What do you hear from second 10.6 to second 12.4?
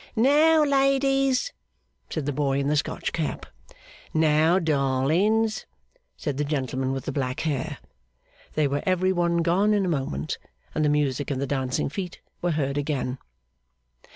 and the music and the dancing feet